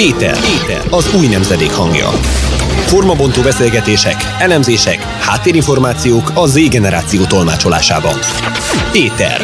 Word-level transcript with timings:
Éter. 0.00 0.36
Éter. 0.62 0.86
Az 0.90 1.14
új 1.14 1.26
nemzedék 1.26 1.70
hangja. 1.70 2.08
Formabontó 2.86 3.42
beszélgetések, 3.42 4.14
elemzések, 4.38 4.98
háttérinformációk 5.02 6.30
a 6.34 6.46
Z 6.46 6.68
generáció 6.68 7.24
tolmácsolásában. 7.24 8.14
Éter. 8.94 9.40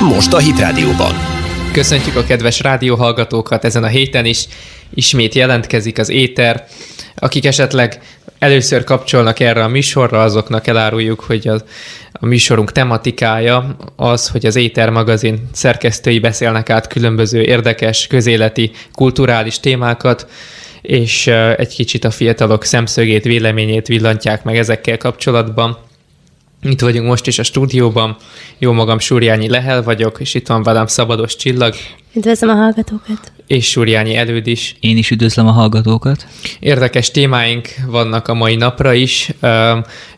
Most 0.00 0.32
a 0.32 0.38
Hit 0.38 0.58
Rádióban. 0.58 1.14
Köszöntjük 1.72 2.16
a 2.16 2.24
kedves 2.24 2.60
rádióhallgatókat 2.60 3.64
ezen 3.64 3.82
a 3.82 3.86
héten 3.86 4.24
is. 4.24 4.46
Ismét 4.94 5.34
jelentkezik 5.34 5.98
az 5.98 6.08
Éter. 6.08 6.66
Akik 7.14 7.44
esetleg 7.44 8.00
először 8.38 8.84
kapcsolnak 8.84 9.40
erre 9.40 9.64
a 9.64 9.68
műsorra, 9.68 10.22
azoknak 10.22 10.66
eláruljuk, 10.66 11.20
hogy 11.20 11.48
a, 11.48 11.56
a 12.20 12.26
műsorunk 12.26 12.72
tematikája 12.72 13.76
az, 13.96 14.28
hogy 14.28 14.46
az 14.46 14.56
Éter 14.56 14.90
magazin 14.90 15.48
szerkesztői 15.52 16.18
beszélnek 16.18 16.70
át 16.70 16.86
különböző 16.86 17.42
érdekes, 17.42 18.06
közéleti, 18.06 18.70
kulturális 18.92 19.60
témákat, 19.60 20.26
és 20.82 21.26
egy 21.56 21.74
kicsit 21.74 22.04
a 22.04 22.10
fiatalok 22.10 22.64
szemszögét, 22.64 23.24
véleményét 23.24 23.86
villantják 23.86 24.44
meg 24.44 24.56
ezekkel 24.56 24.96
kapcsolatban. 24.96 25.78
Itt 26.62 26.80
vagyunk 26.80 27.06
most 27.06 27.26
is 27.26 27.38
a 27.38 27.42
stúdióban. 27.42 28.16
Jó 28.58 28.72
magam 28.72 28.98
Súrjányi 28.98 29.48
Lehel 29.48 29.82
vagyok, 29.82 30.20
és 30.20 30.34
itt 30.34 30.46
van 30.46 30.62
velem 30.62 30.86
Szabados 30.86 31.36
Csillag. 31.36 31.74
Üdvözlöm 32.14 32.50
a 32.50 32.54
hallgatókat! 32.54 33.32
És 33.46 33.70
Súrjányi 33.70 34.16
Előd 34.16 34.46
is. 34.46 34.76
Én 34.80 34.96
is 34.96 35.10
üdvözlöm 35.10 35.46
a 35.46 35.50
hallgatókat. 35.50 36.26
Érdekes 36.60 37.10
témáink 37.10 37.68
vannak 37.86 38.28
a 38.28 38.34
mai 38.34 38.56
napra 38.56 38.92
is. 38.92 39.30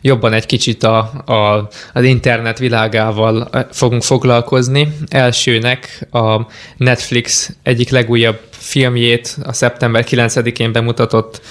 Jobban 0.01 0.33
egy 0.33 0.45
kicsit 0.45 0.83
a, 0.83 0.97
a, 1.25 1.69
az 1.93 2.03
internet 2.03 2.59
világával 2.59 3.49
fogunk 3.71 4.03
foglalkozni. 4.03 4.87
Elsőnek 5.07 6.07
a 6.11 6.41
Netflix 6.77 7.55
egyik 7.63 7.89
legújabb 7.89 8.39
filmjét, 8.49 9.37
a 9.43 9.53
szeptember 9.53 10.05
9-én 10.09 10.71
bemutatott 10.71 11.41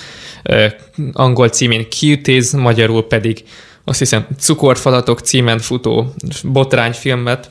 angol 1.12 1.48
címén 1.48 1.86
Cuties, 1.90 2.50
magyarul 2.50 3.06
pedig 3.06 3.44
azt 3.88 3.98
hiszem 3.98 4.26
Cukorfalatok 4.38 5.20
címen 5.20 5.58
futó 5.58 6.14
botrányfilmet 6.44 7.50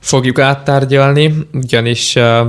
fogjuk 0.00 0.38
áttárgyalni, 0.38 1.34
ugyanis 1.52 2.14
uh, 2.14 2.46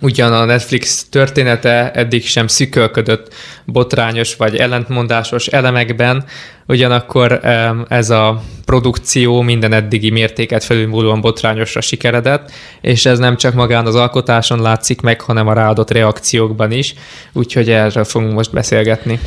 ugyan 0.00 0.32
a 0.32 0.44
Netflix 0.44 1.06
története 1.10 1.90
eddig 1.90 2.26
sem 2.26 2.46
szükölködött 2.46 3.34
botrányos 3.64 4.36
vagy 4.36 4.56
ellentmondásos 4.56 5.46
elemekben, 5.46 6.24
ugyanakkor 6.66 7.40
ez 7.88 8.10
a 8.10 8.42
produkció 8.64 9.40
minden 9.40 9.72
eddigi 9.72 10.10
mértéket 10.10 10.64
felülmúlóan 10.64 11.20
botrányosra 11.20 11.80
sikeredett, 11.80 12.50
és 12.80 13.06
ez 13.06 13.18
nem 13.18 13.36
csak 13.36 13.54
magán 13.54 13.86
az 13.86 13.94
alkotáson 13.94 14.62
látszik 14.62 15.00
meg, 15.00 15.20
hanem 15.20 15.46
a 15.46 15.52
ráadott 15.52 15.90
reakciókban 15.90 16.70
is, 16.70 16.94
úgyhogy 17.32 17.70
erről 17.70 18.04
fogunk 18.04 18.32
most 18.32 18.52
beszélgetni. 18.52 19.20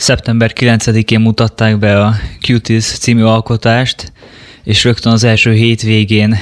Szeptember 0.00 0.52
9-én 0.54 1.20
mutatták 1.20 1.78
be 1.78 2.04
a 2.04 2.14
Cuties 2.40 2.84
című 2.84 3.22
alkotást, 3.22 4.12
és 4.64 4.84
rögtön 4.84 5.12
az 5.12 5.24
első 5.24 5.52
hétvégén 5.52 6.38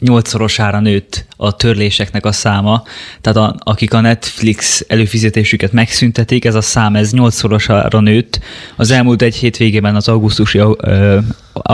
nyolcszorosára 0.00 0.80
nőtt 0.80 1.26
a 1.36 1.56
törléseknek 1.56 2.24
a 2.24 2.32
száma. 2.32 2.82
Tehát 3.20 3.38
a, 3.38 3.56
akik 3.58 3.94
a 3.94 4.00
Netflix 4.00 4.84
előfizetésüket 4.88 5.72
megszüntetik, 5.72 6.44
ez 6.44 6.54
a 6.54 6.60
szám 6.60 6.96
ez 6.96 7.12
nyolcszorosára 7.12 8.00
nőtt 8.00 8.40
az 8.76 8.90
elmúlt 8.90 9.22
egy 9.22 9.36
hétvégében 9.36 9.94
az 9.94 10.08
augusztusi 10.08 10.58
ö, 10.58 10.72
ö, 10.76 11.18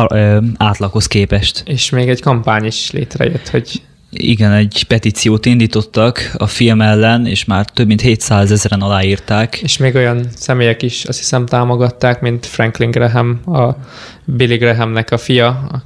ö, 0.09 0.39
átlaghoz 0.57 1.07
képest. 1.07 1.63
És 1.67 1.91
még 1.91 2.09
egy 2.09 2.21
kampány 2.21 2.65
is 2.65 2.91
létrejött, 2.91 3.49
hogy 3.49 3.83
igen, 4.11 4.53
egy 4.53 4.85
petíciót 4.89 5.47
indítottak 5.47 6.31
a 6.37 6.47
film 6.47 6.81
ellen, 6.81 7.27
és 7.27 7.45
már 7.45 7.65
több 7.65 7.87
mint 7.87 8.01
700 8.01 8.51
ezeren 8.51 8.81
aláírták. 8.81 9.57
És 9.63 9.77
még 9.77 9.95
olyan 9.95 10.27
személyek 10.37 10.83
is 10.83 11.05
azt 11.05 11.19
hiszem 11.19 11.47
támogatták, 11.47 12.21
mint 12.21 12.47
Franklin 12.47 12.91
Graham, 12.91 13.41
a 13.47 13.77
Billy 14.25 14.57
Grahamnek 14.57 15.11
a 15.11 15.19
fia, 15.19 15.83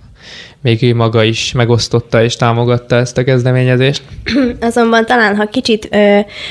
még 0.65 0.83
ő 0.83 0.95
maga 0.95 1.23
is 1.23 1.53
megosztotta 1.53 2.23
és 2.23 2.37
támogatta 2.37 2.97
ezt 2.97 3.19
a 3.19 3.25
kezdeményezést. 3.25 4.03
Azonban 4.61 5.05
talán, 5.05 5.37
ha 5.37 5.47
kicsit 5.47 5.97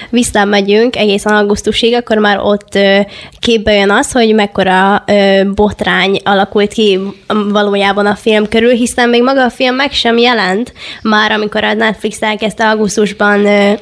visszamegyünk 0.10 0.96
egészen 0.96 1.34
augusztusig, 1.34 1.94
akkor 1.94 2.18
már 2.18 2.40
ott 2.40 2.76
ö, 2.76 3.00
képbe 3.40 3.74
jön 3.74 3.90
az, 3.92 4.12
hogy 4.12 4.34
mekkora 4.34 5.04
ö, 5.08 5.42
botrány 5.56 6.20
alakult 6.24 6.74
ki 6.74 7.00
valójában 7.28 8.06
a 8.06 8.16
film 8.16 8.48
körül, 8.48 8.72
hiszen 8.72 9.10
még 9.10 9.24
maga 9.24 9.44
a 9.44 9.50
film 9.50 9.76
meg 9.76 9.92
sem 9.92 10.18
jelent 10.18 10.74
már, 11.02 11.32
amikor 11.32 11.64
a 11.64 11.74
Netflix 11.74 12.22
elkezdte 12.22 12.70
augusztusban 12.70 13.46
ö, 13.46 13.74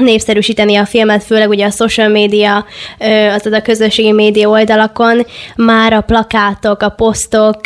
népszerűsíteni 0.00 0.76
a 0.76 0.84
filmet, 0.84 1.22
főleg 1.22 1.48
ugye 1.48 1.66
a 1.66 1.70
social 1.70 2.08
media, 2.08 2.64
azaz 3.34 3.52
a 3.52 3.62
közösségi 3.62 4.12
média 4.12 4.48
oldalakon, 4.48 5.26
már 5.56 5.92
a 5.92 6.00
plakátok, 6.00 6.82
a 6.82 6.88
posztok, 6.88 7.60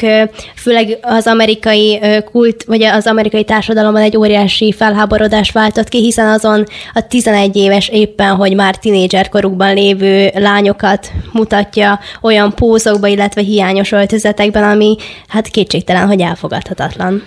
főleg 0.54 0.98
az 1.02 1.26
amerikai 1.26 2.00
kult, 2.32 2.64
vagy 2.64 2.82
az 2.82 3.06
amerikai 3.06 3.44
társadalomban 3.44 4.02
egy 4.02 4.16
óriási 4.16 4.72
felháborodás 4.72 5.50
váltott 5.50 5.88
ki, 5.88 5.98
hiszen 5.98 6.28
azon 6.28 6.64
a 6.94 7.06
11 7.08 7.56
éves 7.56 7.88
éppen, 7.88 8.34
hogy 8.34 8.54
már 8.54 8.76
tinédzser 8.76 9.28
korukban 9.28 9.74
lévő 9.74 10.30
lányokat 10.34 11.10
mutatja 11.32 12.00
olyan 12.22 12.54
pózokba, 12.54 13.06
illetve 13.06 13.40
hiányos 13.40 13.92
öltözetekben, 13.92 14.62
ami 14.62 14.96
hát 15.28 15.48
kétségtelen, 15.48 16.06
hogy 16.06 16.20
elfogadhatatlan. 16.20 17.22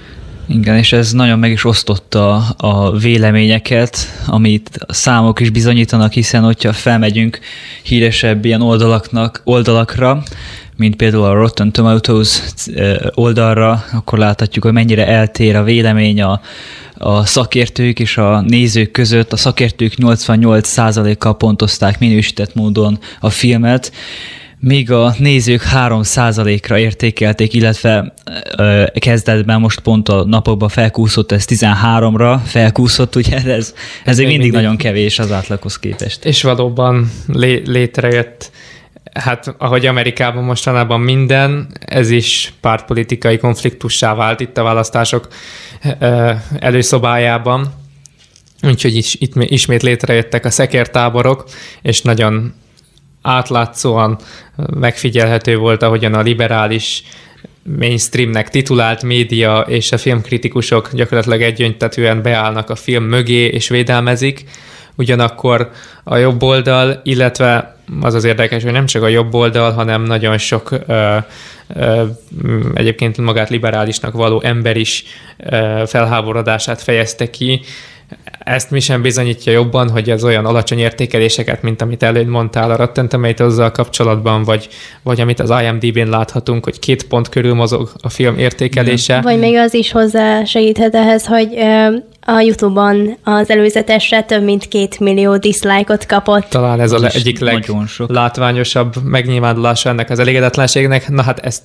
Igen, 0.51 0.77
és 0.77 0.93
ez 0.93 1.11
nagyon 1.11 1.39
meg 1.39 1.51
is 1.51 1.65
osztotta 1.65 2.35
a 2.57 2.97
véleményeket, 2.97 3.97
amit 4.27 4.79
a 4.85 4.93
számok 4.93 5.39
is 5.39 5.49
bizonyítanak, 5.49 6.13
hiszen 6.13 6.43
hogyha 6.43 6.73
felmegyünk 6.73 7.39
híresebb 7.83 8.45
ilyen 8.45 8.61
oldalaknak, 8.61 9.41
oldalakra, 9.43 10.23
mint 10.75 10.95
például 10.95 11.23
a 11.23 11.33
Rotten 11.33 11.71
Tomatoes 11.71 12.41
eh, 12.75 12.97
oldalra, 13.13 13.83
akkor 13.93 14.17
láthatjuk, 14.17 14.63
hogy 14.63 14.73
mennyire 14.73 15.07
eltér 15.07 15.55
a 15.55 15.63
vélemény 15.63 16.21
a, 16.21 16.41
a 16.93 17.25
szakértők 17.25 17.99
és 17.99 18.17
a 18.17 18.41
nézők 18.41 18.91
között. 18.91 19.33
A 19.33 19.37
szakértők 19.37 19.93
88%-kal 19.97 21.37
pontozták 21.37 21.99
minősített 21.99 22.55
módon 22.55 22.99
a 23.19 23.29
filmet, 23.29 23.91
míg 24.59 24.91
a 24.91 25.15
nézők 25.17 25.63
3%-ra 25.73 26.77
értékelték, 26.77 27.53
illetve 27.53 28.13
ö, 28.57 28.83
kezdetben 28.99 29.59
most 29.59 29.79
pont 29.79 30.09
a 30.09 30.25
napokban 30.25 30.69
felkúszott, 30.69 31.31
ez 31.31 31.45
13-ra 31.47 32.39
felkúszott, 32.45 33.15
ugye 33.15 33.35
ez, 33.35 33.45
ez, 33.45 33.73
ez 34.05 34.17
még 34.17 34.27
mindig, 34.27 34.41
mindig 34.41 34.61
nagyon 34.61 34.77
kevés 34.77 35.19
az 35.19 35.31
átlaghoz 35.31 35.79
képest. 35.79 36.25
És 36.25 36.41
valóban 36.41 37.11
lé, 37.27 37.61
létrejött 37.65 38.51
Hát, 39.13 39.55
ahogy 39.57 39.85
Amerikában 39.85 40.43
mostanában 40.43 40.99
minden, 40.99 41.67
ez 41.85 42.09
is 42.09 42.53
pártpolitikai 42.61 43.37
konfliktussá 43.37 44.13
vált 44.13 44.39
itt 44.39 44.57
a 44.57 44.63
választások 44.63 45.27
előszobájában. 46.59 47.73
Úgyhogy 48.61 48.95
is, 48.95 49.15
itt 49.19 49.33
ismét 49.35 49.81
létrejöttek 49.81 50.45
a 50.45 50.49
szekértáborok, 50.49 51.43
és 51.81 52.01
nagyon 52.01 52.53
átlátszóan 53.21 54.17
megfigyelhető 54.55 55.57
volt, 55.57 55.83
ahogyan 55.83 56.13
a 56.13 56.21
liberális 56.21 57.03
mainstreamnek 57.77 58.49
titulált 58.49 59.03
média 59.03 59.59
és 59.59 59.91
a 59.91 59.97
filmkritikusok 59.97 60.89
gyakorlatilag 60.93 61.41
egyöntetően 61.41 62.21
beállnak 62.21 62.69
a 62.69 62.75
film 62.75 63.03
mögé 63.03 63.45
és 63.45 63.69
védelmezik, 63.69 64.43
ugyanakkor 64.95 65.69
a 66.03 66.15
jobb 66.15 66.43
oldal, 66.43 66.99
illetve 67.03 67.77
az 68.01 68.13
az 68.13 68.23
érdekes, 68.23 68.63
hogy 68.63 68.71
nem 68.71 68.85
csak 68.85 69.03
a 69.03 69.07
jobb 69.07 69.33
oldal, 69.33 69.71
hanem 69.71 70.03
nagyon 70.03 70.37
sok 70.37 70.71
ö, 70.87 71.17
ö, 71.75 72.05
egyébként 72.73 73.17
magát 73.17 73.49
liberálisnak 73.49 74.13
való 74.13 74.41
ember 74.41 74.77
is 74.77 75.03
ö, 75.37 75.83
felháborodását 75.87 76.81
fejezte 76.81 77.29
ki, 77.29 77.61
ezt 78.39 78.71
mi 78.71 78.79
sem 78.79 79.01
bizonyítja 79.01 79.51
jobban, 79.51 79.89
hogy 79.89 80.09
az 80.09 80.23
olyan 80.23 80.45
alacsony 80.45 80.79
értékeléseket, 80.79 81.61
mint 81.61 81.81
amit 81.81 82.03
előtt 82.03 82.27
mondtál 82.27 82.71
a 82.71 82.75
Rotten 82.75 83.09
tomatoes 83.09 83.71
kapcsolatban, 83.71 84.43
vagy, 84.43 84.67
vagy 85.03 85.21
amit 85.21 85.39
az 85.39 85.53
IMDb-n 85.61 86.09
láthatunk, 86.09 86.63
hogy 86.63 86.79
két 86.79 87.07
pont 87.07 87.29
körül 87.29 87.53
mozog 87.53 87.91
a 88.01 88.09
film 88.09 88.37
értékelése. 88.37 89.21
Vagy 89.21 89.39
még 89.39 89.55
az 89.55 89.73
is 89.73 89.91
hozzá 89.91 90.43
segíthet 90.43 90.95
ehhez, 90.95 91.25
hogy 91.25 91.47
a 92.21 92.39
YouTube-on 92.39 93.17
az 93.23 93.49
előzetesre 93.49 94.23
több 94.23 94.43
mint 94.43 94.67
két 94.67 94.99
millió 94.99 95.37
dislike-ot 95.37 96.05
kapott. 96.05 96.45
Talán 96.49 96.79
ez 96.79 96.91
az 96.91 97.01
a 97.01 97.09
egyik 97.13 97.39
leglátványosabb 97.39 98.95
megnyilvánulása 99.03 99.89
ennek 99.89 100.09
az 100.09 100.19
elégedetlenségnek. 100.19 101.09
Na 101.09 101.21
hát 101.21 101.39
ezt 101.39 101.61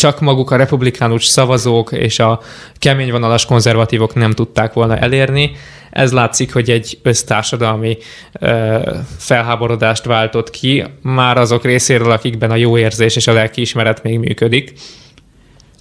csak 0.00 0.20
maguk 0.20 0.50
a 0.50 0.56
republikánus 0.56 1.24
szavazók 1.24 1.92
és 1.92 2.18
a 2.18 2.40
keményvonalas 2.78 3.46
konzervatívok 3.46 4.14
nem 4.14 4.30
tudták 4.30 4.72
volna 4.72 4.96
elérni. 4.96 5.50
Ez 5.90 6.12
látszik, 6.12 6.52
hogy 6.52 6.70
egy 6.70 6.98
össztársadalmi 7.02 7.98
ö, 8.32 8.78
felháborodást 9.18 10.04
váltott 10.04 10.50
ki, 10.50 10.84
már 11.02 11.36
azok 11.36 11.64
részéről, 11.64 12.10
akikben 12.10 12.50
a 12.50 12.56
jó 12.56 12.78
érzés 12.78 13.16
és 13.16 13.26
a 13.26 13.32
lelkiismeret 13.32 14.02
még 14.02 14.18
működik. 14.18 14.72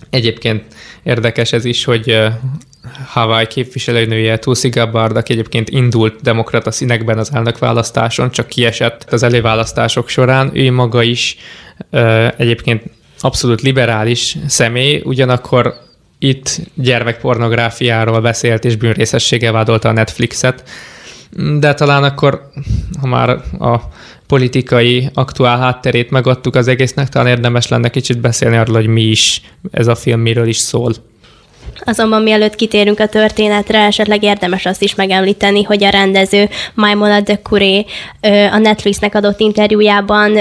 Egyébként 0.09 0.63
érdekes 1.03 1.51
ez 1.51 1.65
is, 1.65 1.83
hogy 1.83 2.21
Hawaii 3.07 3.47
képviselőnője 3.47 4.37
Tulsi 4.37 4.69
Gabbard, 4.69 5.17
aki 5.17 5.33
egyébként 5.33 5.69
indult 5.69 6.21
demokrata 6.21 6.71
színekben 6.71 7.17
az 7.17 7.31
elnökválasztáson, 7.33 8.31
csak 8.31 8.47
kiesett 8.47 9.05
az 9.11 9.23
előválasztások 9.23 10.09
során. 10.09 10.51
Ő 10.53 10.71
maga 10.71 11.03
is 11.03 11.37
ö, 11.89 12.27
egyébként 12.37 12.97
abszolút 13.19 13.61
liberális 13.61 14.37
személy, 14.47 15.01
ugyanakkor 15.05 15.73
itt 16.19 16.59
gyermekpornográfiáról 16.73 18.21
beszélt 18.21 18.65
és 18.65 18.75
bűnrészességgel 18.75 19.51
vádolta 19.51 19.89
a 19.89 19.91
Netflixet, 19.91 20.63
de 21.59 21.73
talán 21.73 22.03
akkor, 22.03 22.49
ha 22.99 23.07
már 23.07 23.29
a 23.59 23.79
politikai 24.27 25.09
aktuál 25.13 25.57
hátterét 25.57 26.09
megadtuk 26.09 26.55
az 26.55 26.67
egésznek, 26.67 27.09
talán 27.09 27.27
érdemes 27.27 27.67
lenne 27.67 27.89
kicsit 27.89 28.19
beszélni 28.19 28.57
arról, 28.57 28.75
hogy 28.75 28.87
mi 28.87 29.01
is 29.01 29.41
ez 29.71 29.87
a 29.87 29.95
film, 29.95 30.19
miről 30.19 30.47
is 30.47 30.57
szól. 30.57 30.93
Azonban 31.83 32.21
mielőtt 32.21 32.55
kitérünk 32.55 32.99
a 32.99 33.07
történetre, 33.07 33.85
esetleg 33.85 34.23
érdemes 34.23 34.65
azt 34.65 34.81
is 34.81 34.95
megemlíteni, 34.95 35.63
hogy 35.63 35.83
a 35.83 35.89
rendező 35.89 36.49
Maimola 36.73 37.21
de 37.21 37.37
Curé 37.37 37.85
a 38.51 38.57
Netflixnek 38.57 39.15
adott 39.15 39.39
interjújában 39.39 40.37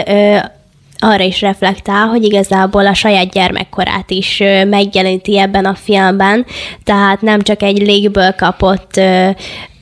arra 0.98 1.24
is 1.24 1.40
reflektál, 1.40 2.06
hogy 2.06 2.24
igazából 2.24 2.86
a 2.86 2.94
saját 2.94 3.30
gyermekkorát 3.30 4.10
is 4.10 4.42
megjeleníti 4.66 5.38
ebben 5.38 5.64
a 5.64 5.74
filmben, 5.74 6.46
tehát 6.84 7.20
nem 7.20 7.40
csak 7.40 7.62
egy 7.62 7.78
légből 7.78 8.32
kapott 8.32 9.00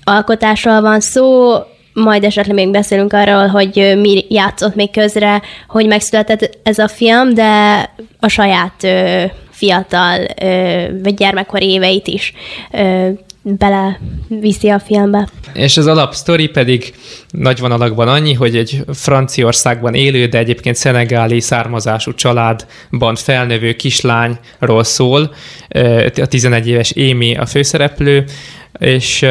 alkotásról 0.04 0.80
van 0.80 1.00
szó, 1.00 1.54
majd 1.92 2.24
esetleg 2.24 2.54
még 2.54 2.70
beszélünk 2.70 3.12
arról, 3.12 3.46
hogy 3.46 3.96
mi 4.00 4.24
játszott 4.28 4.74
még 4.74 4.90
közre, 4.90 5.42
hogy 5.68 5.86
megszületett 5.86 6.58
ez 6.62 6.78
a 6.78 6.88
film, 6.88 7.34
de 7.34 7.80
a 8.20 8.28
saját 8.28 8.86
fiatal 9.50 10.26
vagy 11.02 11.14
gyermekkor 11.14 11.62
éveit 11.62 12.06
is 12.06 12.32
bele 13.42 13.98
viszi 14.28 14.68
a 14.68 14.78
filmbe. 14.78 15.28
És 15.56 15.76
az 15.76 15.86
alapsztori 15.86 16.48
pedig 16.48 16.94
nagy 17.30 17.60
vonalakban 17.60 18.08
annyi, 18.08 18.32
hogy 18.32 18.56
egy 18.56 18.84
Franciaországban 18.92 19.94
élő, 19.94 20.26
de 20.26 20.38
egyébként 20.38 20.76
szenegáli 20.76 21.40
származású 21.40 22.14
családban 22.14 23.14
felnövő 23.14 23.72
kislányról 23.72 24.84
szól. 24.84 25.34
A 26.16 26.26
11 26.26 26.68
éves 26.68 26.90
Émi 26.90 27.36
a 27.36 27.46
főszereplő, 27.46 28.24
és 28.78 29.26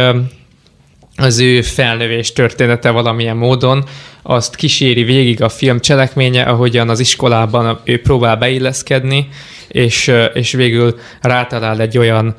az 1.15 1.39
ő 1.39 1.61
felnövés 1.61 2.33
története 2.33 2.89
valamilyen 2.89 3.37
módon, 3.37 3.83
azt 4.21 4.55
kíséri 4.55 5.03
végig 5.03 5.41
a 5.41 5.49
film 5.49 5.79
cselekménye, 5.79 6.43
ahogyan 6.43 6.89
az 6.89 6.99
iskolában 6.99 7.79
ő 7.83 8.01
próbál 8.01 8.35
beilleszkedni, 8.35 9.27
és, 9.67 10.11
és 10.33 10.51
végül 10.51 10.99
rátalál 11.21 11.81
egy 11.81 11.97
olyan 11.97 12.35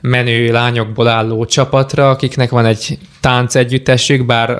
menő 0.00 0.52
lányokból 0.52 1.08
álló 1.08 1.44
csapatra, 1.44 2.10
akiknek 2.10 2.50
van 2.50 2.64
egy 2.64 2.98
tánc 3.20 3.54
együttesük, 3.54 4.26
bár 4.26 4.50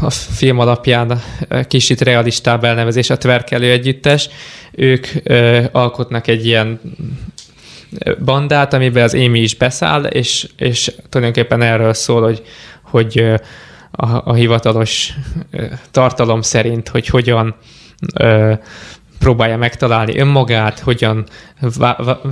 a 0.00 0.10
film 0.10 0.58
alapján 0.58 1.22
kicsit 1.68 2.00
realistább 2.00 2.64
elnevezés 2.64 3.10
a 3.10 3.18
tverkelő 3.18 3.70
együttes. 3.70 4.28
Ők 4.72 5.06
alkotnak 5.72 6.26
egy 6.26 6.46
ilyen 6.46 6.80
bandát, 8.24 8.74
amiben 8.74 9.02
az 9.02 9.14
Amy 9.14 9.40
is 9.40 9.54
beszáll, 9.54 10.04
és, 10.04 10.48
és 10.56 10.92
tulajdonképpen 11.08 11.62
erről 11.62 11.92
szól, 11.94 12.22
hogy, 12.22 12.42
hogy 12.82 13.18
a, 13.90 14.30
a 14.30 14.34
hivatalos 14.34 15.12
tartalom 15.90 16.42
szerint, 16.42 16.88
hogy 16.88 17.06
hogyan 17.06 17.54
próbálja 19.18 19.56
megtalálni 19.56 20.18
önmagát, 20.18 20.78
hogyan 20.78 21.26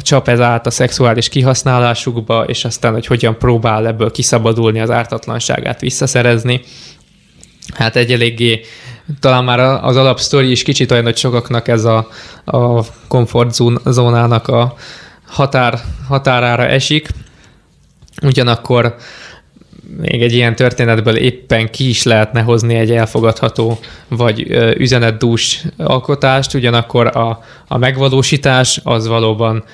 csap 0.00 0.29
ez 0.29 0.41
át 0.41 0.67
a 0.67 0.70
szexuális 0.70 1.29
kihasználásukba, 1.29 2.44
és 2.44 2.64
aztán, 2.64 2.93
hogy 2.93 3.06
hogyan 3.06 3.38
próbál 3.38 3.87
ebből 3.87 4.11
kiszabadulni, 4.11 4.81
az 4.81 4.91
ártatlanságát 4.91 5.81
visszaszerezni. 5.81 6.61
Hát 7.75 7.97
egy 7.97 8.12
eléggé, 8.12 8.61
talán 9.20 9.44
már 9.44 9.61
az 9.61 9.97
alapsztori 9.97 10.50
is 10.50 10.62
kicsit 10.62 10.91
olyan, 10.91 11.05
hogy 11.05 11.17
sokaknak 11.17 11.69
ez 11.69 11.85
a, 11.85 12.09
a 12.44 12.82
komfortzónának 13.09 14.49
a 14.49 14.75
határ, 15.26 15.78
határára 16.08 16.67
esik, 16.67 17.08
ugyanakkor 18.23 18.96
még 19.96 20.23
egy 20.23 20.32
ilyen 20.32 20.56
történetből 20.56 21.17
éppen 21.17 21.70
ki 21.70 21.88
is 21.88 22.02
lehetne 22.02 22.40
hozni 22.40 22.75
egy 22.75 22.90
elfogadható 22.90 23.78
vagy 24.08 24.40
üzenetdús 24.78 25.64
alkotást, 25.76 26.55
ugyanakkor 26.55 27.17
a, 27.17 27.43
a 27.69 27.78
megvalósítás 27.78 28.81
az 28.84 29.06
valóban 29.06 29.64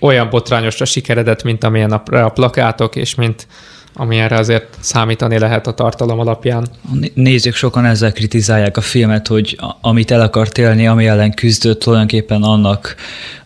olyan 0.00 0.30
botrányosra 0.30 0.84
sikeredett, 0.84 1.42
mint 1.42 1.64
amilyen 1.64 1.92
a, 1.92 2.02
a 2.24 2.28
plakátok, 2.28 2.96
és 2.96 3.14
mint 3.14 3.46
amilyenre 3.94 4.36
azért 4.36 4.76
számítani 4.80 5.38
lehet 5.38 5.66
a 5.66 5.74
tartalom 5.74 6.18
alapján. 6.18 6.66
Nézők 7.14 7.54
sokan 7.54 7.84
ezzel 7.84 8.12
kritizálják 8.12 8.76
a 8.76 8.80
filmet, 8.80 9.26
hogy 9.26 9.58
amit 9.80 10.10
el 10.10 10.20
akart 10.20 10.58
élni, 10.58 10.86
ami 10.86 11.06
ellen 11.06 11.34
küzdött, 11.34 11.80
tulajdonképpen 11.80 12.42
annak 12.42 12.94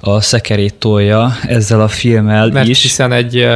a 0.00 0.20
szekerét 0.20 0.74
tolja 0.74 1.36
ezzel 1.42 1.80
a 1.80 1.88
filmmel 1.88 2.48
Mert 2.48 2.68
is. 2.68 2.82
hiszen 2.82 3.12
egy 3.12 3.48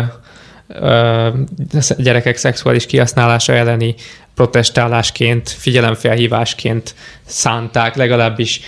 gyerekek 1.96 2.36
szexuális 2.36 2.86
kihasználása 2.86 3.52
elleni 3.52 3.94
protestálásként, 4.34 5.48
figyelemfelhívásként 5.50 6.94
szánták, 7.24 7.96
legalábbis 7.96 8.60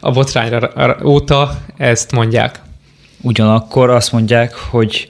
a 0.00 0.10
botrányra 0.10 0.96
óta 1.04 1.58
ezt 1.76 2.12
mondják. 2.12 2.60
Ugyanakkor 3.20 3.90
azt 3.90 4.12
mondják, 4.12 4.54
hogy 4.54 5.08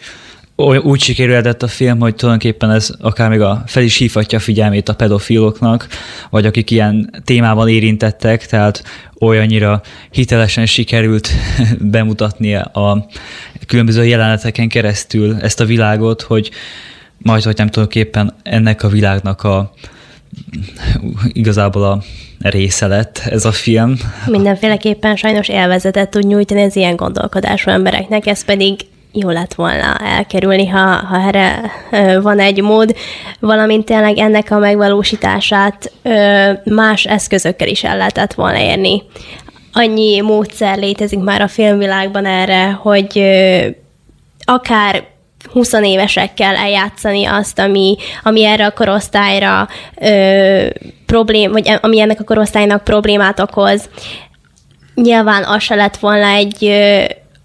úgy 0.63 1.01
sikerülhetett 1.01 1.63
a 1.63 1.69
film, 1.69 2.01
hogy 2.01 2.15
tulajdonképpen 2.15 2.71
ez 2.71 2.91
akár 3.01 3.31
még 3.31 3.41
a, 3.41 3.63
fel 3.67 3.83
is 3.83 3.97
hívhatja 3.97 4.39
a 4.39 4.41
figyelmét 4.41 4.89
a 4.89 4.95
pedofiloknak, 4.95 5.87
vagy 6.31 6.47
akik 6.47 6.71
ilyen 6.71 7.23
témában 7.25 7.69
érintettek, 7.69 8.47
tehát 8.47 8.85
olyannyira 9.19 9.81
hitelesen 10.11 10.67
sikerült 10.67 11.31
bemutatni 11.81 12.55
a 12.55 13.07
különböző 13.67 14.05
jeleneteken 14.05 14.69
keresztül 14.69 15.37
ezt 15.41 15.61
a 15.61 15.65
világot, 15.65 16.23
hogy 16.23 16.51
majd, 17.19 17.43
hogy 17.43 17.57
nem 17.57 17.69
tulajdonképpen 17.69 18.35
ennek 18.43 18.83
a 18.83 18.89
világnak 18.89 19.43
a 19.43 19.73
igazából 21.27 21.83
a 21.83 22.03
része 22.39 22.87
lett 22.87 23.23
ez 23.25 23.45
a 23.45 23.53
film. 23.53 23.97
Mindenféleképpen 24.27 25.17
sajnos 25.17 25.49
élvezetet 25.49 26.11
tud 26.11 26.27
nyújtani 26.27 26.63
az 26.63 26.77
ilyen 26.77 26.97
gondolkodású 26.97 27.71
embereknek, 27.71 28.27
ez 28.27 28.45
pedig 28.45 28.75
jó 29.13 29.31
lett 29.31 29.55
volna 29.55 29.97
elkerülni, 29.97 30.67
ha, 30.67 30.79
ha 30.87 31.17
erre 31.17 31.73
van 32.21 32.39
egy 32.39 32.63
mód, 32.63 32.97
valamint 33.41 33.85
tényleg 33.85 34.19
ennek 34.19 34.51
a 34.51 34.59
megvalósítását 34.59 35.93
más 36.65 37.05
eszközökkel 37.05 37.69
is 37.69 37.85
el 37.85 37.97
lehetett 37.97 38.35
volna 38.35 38.59
érni. 38.59 39.03
Annyi 39.73 40.21
módszer 40.21 40.79
létezik 40.79 41.19
már 41.19 41.41
a 41.41 41.49
filmvilágban 41.49 42.27
erre, 42.27 42.71
hogy 42.71 43.25
akár 44.45 45.05
20 45.53 45.73
évesekkel 45.73 46.57
eljátszani 46.57 47.25
azt, 47.25 47.59
ami, 47.59 47.97
ami 48.23 48.45
erre 48.45 48.67
a 48.67 48.73
korosztályra 48.73 49.69
ö, 50.01 50.67
problém, 51.07 51.53
vagy 51.53 51.79
ami 51.81 52.01
ennek 52.01 52.21
a 52.21 52.25
korosztálynak 52.25 52.85
problémát 52.85 53.41
okoz. 53.41 53.89
Nyilván 54.95 55.45
az 55.45 55.63
se 55.63 55.75
lett 55.75 55.97
volna 55.97 56.27
egy 56.27 56.73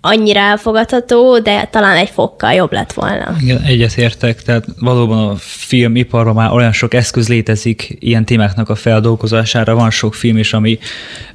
annyira 0.02 0.40
elfogadható, 0.40 1.40
de 1.40 1.66
talán 1.72 1.98
egy 1.98 2.10
fokkal 2.10 2.54
jobb 2.54 2.72
lett 2.72 2.94
volna. 2.94 3.36
Igen, 3.42 3.62
egyetértek, 3.62 4.42
tehát 4.42 4.66
valóban 4.80 5.30
a 5.30 5.36
filmiparban 5.40 6.34
már 6.34 6.52
olyan 6.52 6.72
sok 6.72 6.94
eszköz 6.94 7.28
létezik 7.28 7.96
ilyen 8.00 8.26
témáknak 8.26 8.70
a 8.70 8.76
feldolgozására, 8.76 9.76
van 9.76 9.90
sok 9.90 10.14
film 10.14 10.38
is, 10.38 10.54
ami 10.54 10.80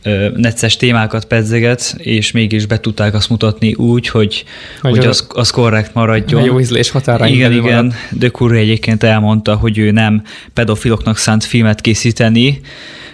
ö, 0.03 0.29
necces 0.37 0.77
témákat 0.77 1.25
pedzeget, 1.25 1.95
és 1.99 2.31
mégis 2.31 2.67
be 2.67 2.81
tudták 2.81 3.15
azt 3.15 3.29
mutatni 3.29 3.75
úgy, 3.75 4.09
hogy, 4.09 4.45
hogy, 4.81 4.97
hogy 4.97 5.07
az, 5.07 5.27
az 5.29 5.51
korrekt 5.51 5.95
maradjon. 5.95 6.43
Jó 6.45 6.61
ízlés 6.61 6.91
határa. 6.91 7.27
Igen, 7.27 7.53
igen, 7.53 7.95
de 8.11 8.31
Curry 8.31 8.59
egyébként 8.59 9.03
elmondta, 9.03 9.55
hogy 9.55 9.79
ő 9.79 9.91
nem 9.91 10.23
pedofiloknak 10.55 11.17
szánt 11.17 11.45
filmet 11.45 11.81
készíteni, 11.81 12.61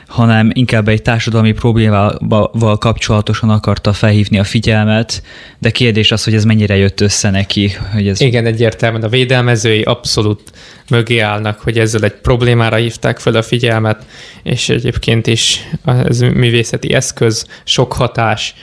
hanem 0.08 0.50
inkább 0.52 0.88
egy 0.88 1.02
társadalmi 1.02 1.52
problémával 1.52 2.78
kapcsolatosan 2.78 3.50
akarta 3.50 3.92
felhívni 3.92 4.38
a 4.38 4.44
figyelmet, 4.44 5.22
de 5.58 5.70
kérdés 5.70 6.12
az, 6.12 6.24
hogy 6.24 6.34
ez 6.34 6.44
mennyire 6.44 6.76
jött 6.76 7.00
össze 7.00 7.30
neki. 7.30 7.70
Hogy 7.92 8.08
ez... 8.08 8.20
Igen, 8.20 8.46
egyértelműen 8.46 9.02
a 9.02 9.08
védelmezői 9.08 9.82
abszolút 9.82 10.52
mögé 10.90 11.18
állnak, 11.18 11.60
hogy 11.60 11.78
ezzel 11.78 12.02
egy 12.02 12.14
problémára 12.14 12.76
hívták 12.76 13.18
fel 13.18 13.34
a 13.34 13.42
figyelmet, 13.42 14.06
és 14.42 14.68
egyébként 14.68 15.26
is 15.26 15.68
ez 15.84 16.20
művészeti 16.20 16.92
eszköz, 16.92 17.46
sok 17.64 17.92
hatás 17.92 18.54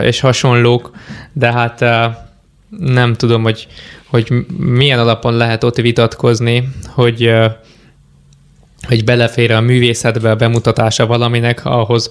és 0.00 0.20
hasonlók, 0.20 0.90
de 1.32 1.52
hát 1.52 1.84
nem 2.78 3.14
tudom, 3.14 3.42
hogy, 3.42 3.66
hogy 4.06 4.32
milyen 4.58 4.98
alapon 4.98 5.36
lehet 5.36 5.64
ott 5.64 5.76
vitatkozni, 5.76 6.68
hogy 6.86 7.32
hogy 8.88 9.04
belefér 9.04 9.52
a 9.52 9.60
művészetbe 9.60 10.30
a 10.30 10.36
bemutatása 10.36 11.06
valaminek, 11.06 11.64
ahhoz 11.64 12.10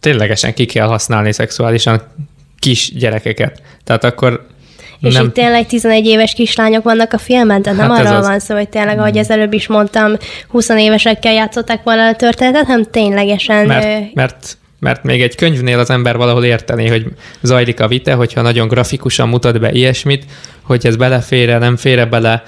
ténylegesen 0.00 0.54
ki 0.54 0.64
kell 0.64 0.86
használni 0.86 1.32
szexuálisan 1.32 2.02
kis 2.58 2.92
gyerekeket. 2.94 3.62
Tehát 3.84 4.04
akkor 4.04 4.46
És 5.00 5.14
nem. 5.14 5.26
itt 5.26 5.32
tényleg 5.32 5.66
11 5.66 6.06
éves 6.06 6.32
kislányok 6.32 6.84
vannak 6.84 7.12
a 7.12 7.18
filmen, 7.18 7.62
de 7.62 7.72
nem 7.72 7.90
hát 7.90 8.06
arról 8.06 8.20
van 8.20 8.38
szó, 8.38 8.54
hogy 8.54 8.68
tényleg, 8.68 8.98
ahogy 8.98 9.18
az 9.18 9.30
előbb 9.30 9.52
is 9.52 9.66
mondtam, 9.66 10.16
20 10.48 10.68
évesekkel 10.68 11.32
játszották 11.32 11.82
volna 11.82 12.06
a 12.06 12.14
történetet, 12.14 12.66
hanem 12.66 12.84
ténylegesen... 12.84 13.66
Mert, 13.66 14.14
mert 14.14 14.58
mert 14.80 15.02
még 15.02 15.22
egy 15.22 15.34
könyvnél 15.34 15.78
az 15.78 15.90
ember 15.90 16.16
valahol 16.16 16.44
érteni, 16.44 16.88
hogy 16.88 17.06
zajlik 17.40 17.80
a 17.80 17.88
vite, 17.88 18.12
hogyha 18.12 18.42
nagyon 18.42 18.68
grafikusan 18.68 19.28
mutat 19.28 19.60
be 19.60 19.72
ilyesmit, 19.72 20.24
hogy 20.62 20.86
ez 20.86 20.96
belefére, 20.96 21.58
nem 21.58 21.76
fére 21.76 22.04
bele, 22.04 22.42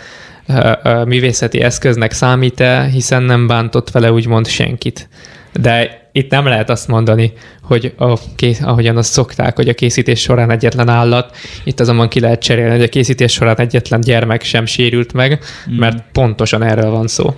művészeti 1.07 1.61
eszköznek 1.61 2.13
számít-e, 2.13 2.83
hiszen 2.85 3.23
nem 3.23 3.47
bántott 3.47 3.91
vele 3.91 4.13
úgymond 4.13 4.47
senkit. 4.47 5.09
De 5.53 6.03
itt 6.13 6.31
nem 6.31 6.47
lehet 6.47 6.71
azt 6.71 6.89
mondani, 6.89 7.33
hogy 7.63 7.95
a 7.97 8.19
kész, 8.37 8.61
ahogyan 8.61 8.97
azt 8.97 9.13
szokták, 9.13 9.57
hogy 9.57 9.69
a 9.69 9.75
készítés 9.75 10.21
során 10.21 10.51
egyetlen 10.51 10.89
állat, 10.89 11.37
itt 11.65 11.81
azonban 11.81 12.09
ki 12.09 12.21
lehet 12.21 12.43
cserélni, 12.43 12.71
hogy 12.71 12.83
a 12.83 12.89
készítés 12.89 13.33
során 13.33 13.59
egyetlen 13.59 14.01
gyermek 14.01 14.43
sem 14.43 14.67
sérült 14.67 15.13
meg, 15.13 15.41
mm. 15.71 15.79
mert 15.79 16.05
pontosan 16.13 16.63
erről 16.63 16.91
van 16.91 17.07
szó. 17.07 17.35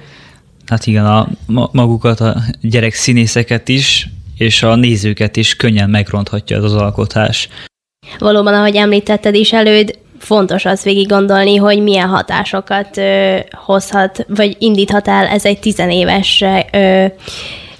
Hát 0.67 0.87
igen, 0.87 1.07
a 1.07 1.29
magukat, 1.73 2.21
a 2.21 2.43
gyerek 2.61 2.95
színészeket 2.95 3.69
is, 3.69 4.09
és 4.37 4.63
a 4.63 4.75
nézőket 4.75 5.37
is 5.37 5.57
könnyen 5.57 5.91
megronthatja 5.91 6.57
ez 6.57 6.63
az 6.63 6.75
alkotás. 6.75 7.49
Valóban, 8.19 8.55
ahogy 8.55 8.77
említetted 8.77 9.35
is 9.35 9.53
előd, 9.53 9.99
fontos 10.25 10.65
az 10.65 10.83
végig 10.83 11.09
gondolni, 11.09 11.57
hogy 11.57 11.83
milyen 11.83 12.09
hatásokat 12.09 12.97
ö, 12.97 13.37
hozhat, 13.51 14.25
vagy 14.29 14.57
indíthat 14.59 15.09
el 15.09 15.27
ez 15.27 15.45
egy 15.45 15.59
tizenéves 15.59 16.45
ö, 16.73 17.05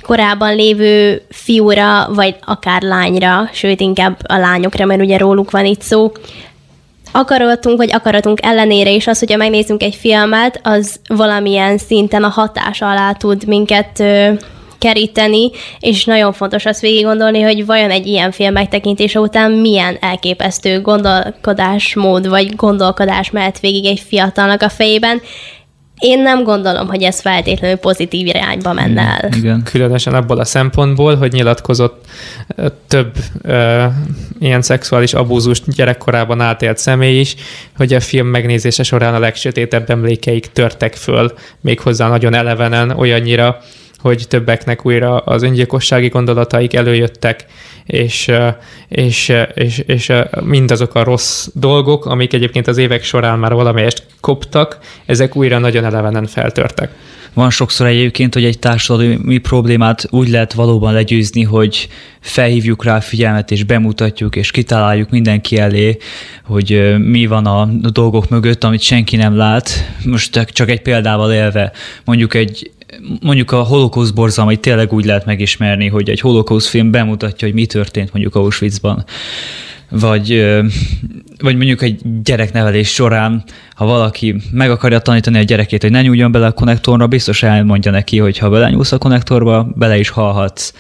korábban 0.03 0.55
lévő 0.55 1.23
fiúra, 1.31 2.09
vagy 2.15 2.37
akár 2.45 2.83
lányra, 2.83 3.49
sőt 3.53 3.81
inkább 3.81 4.17
a 4.27 4.37
lányokra, 4.37 4.85
mert 4.85 5.01
ugye 5.01 5.19
róluk 5.19 5.51
van 5.51 5.65
itt 5.65 5.83
szó, 5.83 6.13
akaratunk 7.13 7.77
vagy 7.77 7.93
akaratunk 7.93 8.39
ellenére 8.43 8.91
is 8.91 9.07
az, 9.07 9.19
hogyha 9.19 9.37
megnézzünk 9.37 9.83
egy 9.83 9.95
filmet, 9.95 10.61
az 10.63 11.01
valamilyen 11.07 11.79
szinten 11.79 12.25
a 12.25 12.29
hatás 12.29 12.81
alá 12.81 13.13
tud 13.13 13.47
minket 13.47 14.03
keríteni, 14.85 15.51
és 15.81 16.05
nagyon 16.05 16.33
fontos 16.33 16.65
azt 16.67 16.81
végig 16.81 17.05
gondolni, 17.05 17.41
hogy 17.41 17.67
vajon 17.67 17.91
egy 17.91 18.07
ilyen 18.07 18.31
film 18.31 18.53
megtekintése 18.53 19.21
után 19.21 19.51
milyen 19.51 19.97
elképesztő 20.01 20.81
gondolkodásmód 20.81 22.29
vagy 22.29 22.57
gondolkodás 22.57 23.31
mehet 23.31 23.61
végig 23.61 23.85
egy 23.85 24.01
fiatalnak 24.09 24.63
a 24.63 24.69
fejében, 24.69 25.21
én 25.99 26.23
nem 26.23 26.43
gondolom, 26.43 26.87
hogy 26.87 27.03
ez 27.03 27.21
feltétlenül 27.21 27.77
pozitív 27.77 28.27
irányba 28.27 28.73
menne 28.73 29.01
el. 29.01 29.31
Igen. 29.37 29.63
Különösen 29.63 30.15
abból 30.15 30.39
a 30.39 30.45
szempontból, 30.45 31.17
hogy 31.17 31.33
nyilatkozott 31.33 32.05
több 32.89 33.13
ö, 33.43 33.85
ilyen 34.39 34.63
szexuális 34.63 35.15
abúzust 35.15 35.75
gyerekkorában 35.75 36.41
átélt 36.41 36.79
személy 36.79 37.21
is, 37.21 37.35
hogy 37.77 37.93
a 37.93 38.01
film 38.01 38.27
megnézése 38.27 38.83
során 38.83 39.15
a 39.15 39.19
legsötétebb 39.19 39.91
emlékeik 39.91 40.53
törtek 40.53 40.95
föl, 40.95 41.33
méghozzá 41.61 42.09
nagyon 42.09 42.35
elevenen, 42.35 42.91
olyannyira, 42.91 43.61
hogy 44.05 44.25
többeknek 44.29 44.87
újra 44.87 45.19
az 45.19 45.43
öngyilkossági 45.43 46.09
gondolataik 46.09 46.75
előjöttek, 46.75 47.45
és, 47.85 48.33
és, 48.89 49.33
és, 49.55 49.79
és 49.79 50.13
mindazok 50.43 50.95
a 50.95 51.05
rossz 51.05 51.49
dolgok, 51.55 52.07
amik 52.07 52.33
egyébként 52.33 52.67
az 52.67 52.79
évek 52.79 53.03
során 53.05 53.39
már 53.39 53.53
valamelyest 53.53 54.07
koptak, 54.21 54.79
ezek 55.07 55.37
újra 55.37 55.59
nagyon 55.59 55.85
elevenen 55.85 56.27
feltörtek. 56.27 56.91
Van 57.35 57.51
sokszor 57.51 57.87
egyébként, 57.87 58.35
hogy 58.35 58.45
egy 58.45 58.59
társadalmi 58.59 59.39
problémát 59.39 60.07
úgy 60.11 60.29
lehet 60.29 60.53
valóban 60.53 60.93
legyőzni, 60.93 61.43
hogy 61.43 61.89
felhívjuk 62.21 62.85
rá 62.85 62.97
a 62.97 63.01
figyelmet, 63.01 63.51
és 63.51 63.65
bemutatjuk, 63.65 64.37
és 64.37 64.51
kitaláljuk 64.51 65.11
mindenki 65.11 65.59
elé, 65.59 65.97
hogy 66.45 66.95
mi 66.99 67.27
van 67.27 67.47
a 67.47 67.65
dolgok 67.91 68.29
mögött, 68.29 68.65
amit 68.65 68.81
senki 68.81 69.17
nem 69.17 69.37
lát. 69.37 69.71
Most 70.05 70.45
csak 70.53 70.71
egy 70.71 70.83
példával 70.83 71.33
élve, 71.33 71.73
mondjuk 72.05 72.35
egy 72.35 72.71
mondjuk 73.21 73.51
a 73.51 73.63
holokauszt 73.63 74.15
borzalmait 74.15 74.61
tényleg 74.61 74.93
úgy 74.93 75.05
lehet 75.05 75.25
megismerni, 75.25 75.89
hogy 75.89 76.11
egy 76.11 76.21
holokauszt 76.21 76.69
film 76.69 76.91
bemutatja, 76.91 77.47
hogy 77.47 77.57
mi 77.57 77.67
történt 77.67 78.13
mondjuk 78.13 78.35
Auschwitzban. 78.35 79.05
Vagy, 79.91 80.47
vagy 81.39 81.57
mondjuk 81.57 81.83
egy 81.83 82.01
gyereknevelés 82.23 82.89
során, 82.93 83.45
ha 83.75 83.85
valaki 83.85 84.35
meg 84.53 84.71
akarja 84.71 84.99
tanítani 84.99 85.39
a 85.39 85.43
gyerekét, 85.43 85.83
hogy 85.83 85.91
ne 85.91 86.03
nyúljon 86.03 86.33
bele 86.33 86.47
a 86.47 86.53
konnektorba, 86.53 87.07
biztos 87.07 87.43
elmondja 87.43 87.91
neki, 87.91 88.19
hogy 88.19 88.39
ha 88.39 88.49
belenyúlsz 88.49 88.93
a 88.93 88.99
konnektorba, 88.99 89.73
bele 89.77 89.99
is 89.99 90.09
halhatsz. 90.09 90.73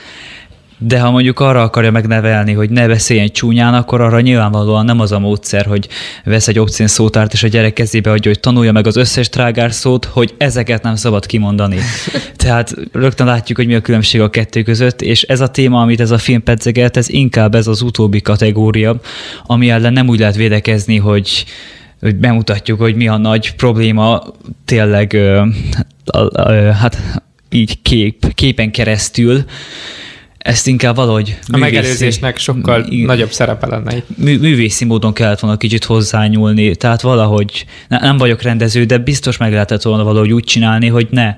De 0.87 1.01
ha 1.01 1.11
mondjuk 1.11 1.41
arra 1.41 1.63
akarja 1.63 1.91
megnevelni, 1.91 2.53
hogy 2.53 2.71
ne 2.71 2.87
beszéljen 2.87 3.29
csúnyán, 3.29 3.75
akkor 3.75 4.01
arra 4.01 4.21
nyilvánvalóan 4.21 4.85
nem 4.85 5.01
az 5.01 5.13
a 5.13 5.19
módszer, 5.19 5.67
hogy 5.67 5.89
vesz 6.25 6.49
egy 6.49 6.59
obszén 6.59 6.87
szótárt, 6.87 7.33
és 7.33 7.43
a 7.43 7.49
gyerek 7.49 7.73
kezébe 7.73 8.11
adja, 8.11 8.31
hogy 8.31 8.41
tanulja 8.41 8.73
meg 8.73 8.87
az 8.87 8.97
összes 8.97 9.29
trágár 9.29 9.73
szót, 9.73 10.05
hogy 10.05 10.35
ezeket 10.39 10.83
nem 10.83 10.95
szabad 10.95 11.27
kimondani. 11.27 11.77
Tehát 12.37 12.75
rögtön 12.93 13.27
látjuk, 13.27 13.59
hogy 13.59 13.67
mi 13.67 13.75
a 13.75 13.81
különbség 13.81 14.21
a 14.21 14.31
kettő 14.31 14.63
között, 14.63 15.03
és 15.03 15.23
ez 15.23 15.41
a 15.41 15.49
téma, 15.49 15.81
amit 15.81 16.01
ez 16.01 16.11
a 16.11 16.19
film 16.19 16.43
pedzeget, 16.43 16.97
ez 16.97 17.09
inkább 17.09 17.55
ez 17.55 17.67
az 17.67 17.83
utóbbi 17.83 18.21
kategória, 18.21 19.01
ami 19.47 19.71
ellen 19.71 19.93
nem 19.93 20.09
úgy 20.09 20.19
lehet 20.19 20.37
védekezni, 20.37 20.97
hogy 20.97 21.45
hogy 22.01 22.17
bemutatjuk, 22.17 22.81
hogy 22.81 22.95
mi 22.95 23.09
a 23.09 23.17
nagy 23.17 23.55
probléma 23.55 24.23
tényleg 24.65 25.17
hát 26.81 27.23
így 27.51 27.83
kép, 27.83 28.35
képen 28.35 28.71
keresztül, 28.71 29.45
ezt 30.45 30.67
inkább 30.67 30.97
valahogy 30.97 31.39
A 31.53 31.57
megelőzésnek 31.57 32.39
sokkal 32.39 32.87
mű, 32.89 33.05
nagyobb 33.05 33.31
szerepe 33.31 33.67
lenne. 33.67 33.95
Mű, 34.17 34.39
művészi 34.39 34.85
módon 34.85 35.13
kellett 35.13 35.41
volna 35.41 35.57
kicsit 35.57 35.85
hozzányúlni, 35.85 36.77
tehát 36.77 37.01
valahogy, 37.01 37.65
ne, 37.89 37.99
nem 37.99 38.17
vagyok 38.17 38.43
rendező, 38.43 38.85
de 38.85 38.99
biztos 38.99 39.37
meg 39.37 39.53
lehetett 39.53 39.83
volna 39.83 40.05
valahogy 40.05 40.33
úgy 40.33 40.45
csinálni, 40.45 40.89
hogy 40.89 41.07
ne, 41.11 41.37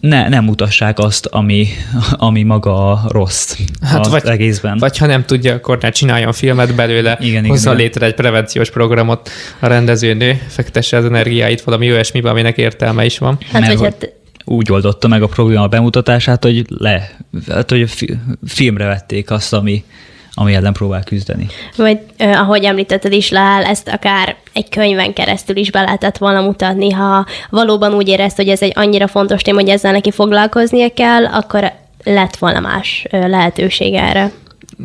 ne, 0.00 0.28
nem 0.28 0.44
mutassák 0.44 0.98
azt, 0.98 1.26
ami, 1.26 1.66
ami 2.10 2.42
maga 2.42 2.90
a 2.90 3.02
rossz 3.08 3.56
hát 3.80 4.00
az 4.00 4.10
vagy, 4.10 4.26
egészben. 4.26 4.78
Vagy 4.78 4.98
ha 4.98 5.06
nem 5.06 5.24
tudja, 5.24 5.54
akkor 5.54 5.78
ne 5.80 5.90
csináljon 5.90 6.32
filmet 6.32 6.74
belőle, 6.74 7.18
igen, 7.20 7.44
hozza 7.44 7.72
igen. 7.72 7.82
létre 7.82 8.06
egy 8.06 8.14
prevenciós 8.14 8.70
programot 8.70 9.30
a 9.58 9.66
rendezőnő, 9.66 10.42
fektesse 10.48 10.96
az 10.96 11.04
energiáit 11.04 11.62
valami 11.62 11.90
olyasmibe, 11.92 12.30
aminek 12.30 12.56
értelme 12.56 13.04
is 13.04 13.18
van. 13.18 13.38
Hát, 13.50 13.60
Mert, 13.60 13.78
hogy 13.78 13.82
hát 13.82 14.21
úgy 14.44 14.72
oldotta 14.72 15.08
meg 15.08 15.22
a 15.22 15.26
probléma 15.26 15.66
bemutatását, 15.66 16.44
hogy 16.44 16.64
le, 16.68 17.10
hát, 17.48 17.70
hogy 17.70 17.90
filmre 18.46 18.86
vették 18.86 19.30
azt, 19.30 19.52
ami, 19.52 19.84
ami 20.34 20.54
ellen 20.54 20.72
próbál 20.72 21.04
küzdeni. 21.04 21.46
Vagy 21.76 21.98
eh, 22.16 22.40
ahogy 22.40 22.64
említetted 22.64 23.12
is, 23.12 23.30
Lál, 23.30 23.64
ezt 23.64 23.88
akár 23.88 24.36
egy 24.52 24.68
könyven 24.68 25.12
keresztül 25.12 25.56
is 25.56 25.70
be 25.70 25.80
lehetett 25.80 26.18
volna 26.18 26.40
mutatni, 26.40 26.90
ha 26.90 27.26
valóban 27.50 27.94
úgy 27.94 28.08
érezt, 28.08 28.36
hogy 28.36 28.48
ez 28.48 28.62
egy 28.62 28.72
annyira 28.74 29.06
fontos 29.06 29.42
téma, 29.42 29.60
hogy 29.60 29.68
ezzel 29.68 29.92
neki 29.92 30.10
foglalkoznia 30.10 30.92
kell, 30.94 31.26
akkor 31.26 31.72
lett 32.04 32.36
volna 32.36 32.60
más 32.60 33.06
lehetőség 33.10 33.94
erre. 33.94 34.32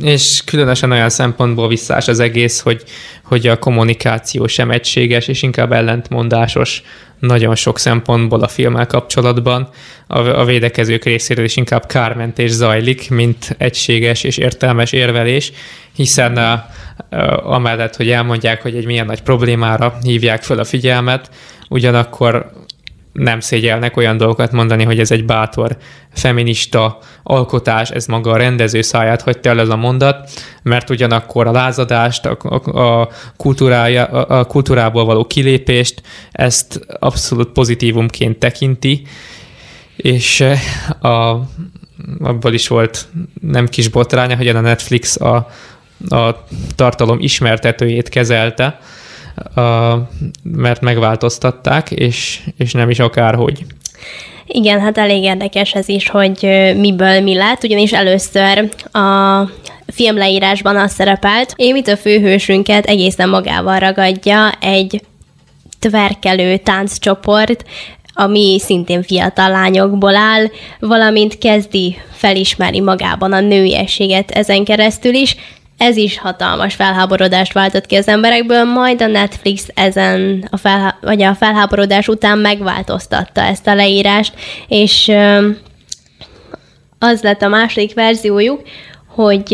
És 0.02 0.42
különösen 0.46 0.92
olyan 0.92 1.10
szempontból 1.10 1.68
visszás 1.68 2.08
az 2.08 2.20
egész, 2.20 2.60
hogy, 2.60 2.84
hogy 3.24 3.48
a 3.48 3.60
kommunikáció 3.60 4.48
sem 4.48 4.72
egységes, 4.72 5.28
és 5.28 5.42
inkább 5.42 5.72
ellentmondásos 5.72 6.84
nagyon 7.20 7.56
sok 7.56 7.80
szempontból 7.80 8.42
a 8.42 8.48
filmmel 8.48 8.88
kapcsolatban. 8.88 9.70
A, 10.08 10.20
a 10.20 10.46
védekezők 10.46 11.04
részéről 11.04 11.46
is 11.46 11.56
inkább 11.56 11.86
kármentés 11.86 12.52
zajlik, 12.52 13.10
mint 13.10 13.56
egységes 13.58 14.24
és 14.24 14.38
értelmes 14.38 14.92
érvelés, 14.92 15.52
hiszen 15.96 16.38
a, 16.38 16.52
a, 16.52 17.54
amellett, 17.54 17.96
hogy 17.96 18.10
elmondják, 18.10 18.62
hogy 18.62 18.76
egy 18.76 18.86
milyen 18.86 19.06
nagy 19.06 19.22
problémára 19.22 19.98
hívják 20.02 20.44
föl 20.44 20.60
a 20.60 20.64
figyelmet, 20.64 21.30
ugyanakkor 21.70 22.52
nem 23.18 23.40
szégyelnek 23.40 23.98
olyan 23.98 24.18
dolgokat 24.18 24.52
mondani, 24.52 24.84
hogy 24.84 25.00
ez 25.00 25.12
egy 25.12 25.26
bátor 25.26 25.78
feminista 26.14 26.98
alkotás, 27.24 27.90
ez 27.90 28.06
maga 28.06 28.32
a 28.32 28.38
rendező 28.38 28.82
száját 28.82 29.22
hagyta 29.22 29.50
el 29.50 29.60
ez 29.60 29.70
a 29.70 29.76
mondat, 29.76 30.30
mert 30.64 30.90
ugyanakkor 30.90 31.48
a 31.48 31.52
lázadást, 31.52 32.26
a, 32.26 32.38
a, 32.42 32.80
a, 32.80 33.10
kultúrája, 33.38 34.06
a, 34.06 34.40
a 34.40 34.46
kultúrából 34.46 35.06
való 35.06 35.26
kilépést, 35.26 36.02
ezt 36.32 36.80
abszolút 37.00 37.50
pozitívumként 37.50 38.38
tekinti, 38.38 39.02
és 39.96 40.44
a, 41.02 41.40
abból 42.20 42.54
is 42.54 42.68
volt 42.68 43.08
nem 43.42 43.68
kis 43.68 43.88
botránya, 43.88 44.36
hogy 44.36 44.48
a 44.48 44.62
Netflix 44.62 45.22
a, 45.22 45.36
a 46.10 46.46
tartalom 46.76 47.20
ismertetőjét 47.20 48.10
kezelte, 48.10 48.80
mert 50.44 50.82
megváltoztatták, 50.82 51.92
és, 51.92 52.42
és 52.58 52.72
nem 52.72 52.90
is 52.90 53.00
akárhogy. 53.00 53.66
Igen, 54.46 54.80
hát 54.80 54.98
elég 54.98 55.24
érdekes 55.24 55.74
ez 55.74 55.88
is, 55.88 56.10
hogy 56.10 56.42
miből 56.78 57.22
mi 57.22 57.36
lett, 57.36 57.64
ugyanis 57.64 57.94
először 57.94 58.70
a 58.92 59.42
filmleírásban 59.88 60.78
az 60.78 60.92
szerepelt, 60.92 61.54
Émit 61.56 61.88
a 61.88 61.98
főhősünket 61.98 62.86
egészen 62.86 63.30
magával 63.30 63.80
ragadja 63.80 64.52
egy 64.60 65.02
tverkelő 65.80 66.58
tánccsoport, 66.58 67.66
ami 68.14 68.60
szintén 68.60 69.04
fiatal 69.04 69.50
lányokból 69.50 70.16
áll, 70.16 70.46
valamint 70.80 71.38
kezdi 71.38 71.98
felismerni 72.12 72.80
magában 72.80 73.34
a 73.34 73.40
nőiességet 73.40 74.32
ezen 74.32 74.64
keresztül 74.64 75.14
is, 75.14 75.36
ez 75.78 75.98
is 75.98 76.20
hatalmas 76.20 76.76
felháborodást 76.76 77.54
váltott 77.54 77.86
ki 77.86 77.96
az 77.96 78.08
emberekből, 78.08 78.64
majd 78.64 79.02
a 79.02 79.08
Netflix 79.08 79.68
ezen 79.74 80.48
a, 80.52 80.58
felhá- 80.58 80.98
vagy 81.02 81.22
a 81.22 81.36
felháborodás 81.36 82.08
után 82.08 82.38
megváltoztatta 82.38 83.42
ezt 83.42 83.68
a 83.68 83.76
leírást, 83.76 84.34
és 84.68 85.12
az 87.00 87.22
lett 87.22 87.42
a 87.42 87.48
második 87.48 87.94
verziójuk, 87.94 88.62
hogy 89.08 89.54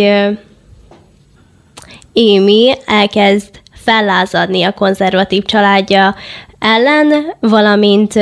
Amy 2.13 2.73
elkezd 2.85 3.49
fellázadni 3.73 4.63
a 4.63 4.71
konzervatív 4.71 5.43
családja 5.43 6.15
ellen, 6.59 7.35
valamint 7.39 8.15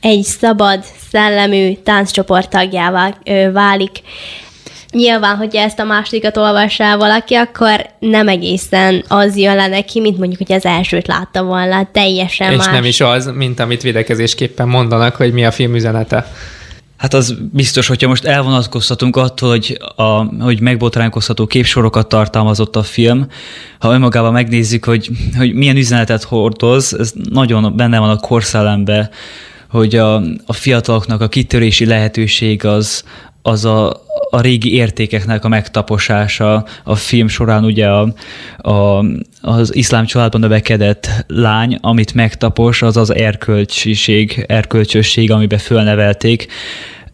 egy 0.00 0.22
szabad, 0.22 0.84
szellemű 1.10 1.74
tánccsoport 1.74 2.50
tagjává 2.50 3.14
válik. 3.52 4.00
Nyilván, 4.92 5.36
hogyha 5.36 5.60
ezt 5.62 5.78
a 5.78 5.84
másodikat 5.84 6.36
olvassál 6.36 6.96
valaki, 6.96 7.34
akkor 7.34 7.86
nem 7.98 8.28
egészen 8.28 9.04
az 9.08 9.36
jön 9.36 9.56
le 9.56 9.66
neki, 9.66 10.00
mint 10.00 10.18
mondjuk, 10.18 10.46
hogy 10.46 10.56
az 10.56 10.64
elsőt 10.64 11.06
látta 11.06 11.42
volna, 11.42 11.88
teljesen 11.92 12.50
És 12.50 12.56
más. 12.56 12.66
nem 12.66 12.84
is 12.84 13.00
az, 13.00 13.30
mint 13.34 13.60
amit 13.60 13.82
videkezésképpen 13.82 14.68
mondanak, 14.68 15.16
hogy 15.16 15.32
mi 15.32 15.44
a 15.44 15.50
film 15.50 15.74
üzenete. 15.74 16.32
Hát 16.96 17.14
az 17.14 17.34
biztos, 17.52 17.86
hogyha 17.86 18.08
most 18.08 18.24
elvonatkoztatunk 18.24 19.16
attól, 19.16 19.48
hogy, 19.48 19.78
a, 19.96 20.42
hogy 20.44 20.60
megbotránkoztató 20.60 21.46
képsorokat 21.46 22.08
tartalmazott 22.08 22.76
a 22.76 22.82
film, 22.82 23.26
ha 23.78 23.92
önmagában 23.92 24.32
megnézzük, 24.32 24.84
hogy, 24.84 25.10
hogy 25.36 25.54
milyen 25.54 25.76
üzenetet 25.76 26.22
hordoz, 26.22 26.96
ez 26.98 27.12
nagyon 27.30 27.76
benne 27.76 27.98
van 27.98 28.10
a 28.10 28.16
korszellembe, 28.16 29.10
hogy 29.70 29.94
a, 29.96 30.14
a 30.46 30.52
fiataloknak 30.52 31.20
a 31.20 31.28
kitörési 31.28 31.86
lehetőség 31.86 32.64
az, 32.64 33.04
az 33.42 33.64
a, 33.64 34.02
a 34.30 34.40
régi 34.40 34.74
értékeknek 34.74 35.44
a 35.44 35.48
megtaposása. 35.48 36.64
A 36.84 36.94
film 36.94 37.28
során 37.28 37.64
ugye 37.64 37.88
a, 37.88 38.12
a, 38.70 39.04
az 39.40 39.74
iszlám 39.76 40.04
családban 40.04 40.40
növekedett 40.40 41.08
lány, 41.26 41.78
amit 41.80 42.14
megtapos, 42.14 42.82
az 42.82 42.96
az 42.96 43.14
erkölcsiség, 43.14 44.44
erkölcsösség, 44.48 45.30
amiben 45.30 45.58
fölnevelték. 45.58 46.46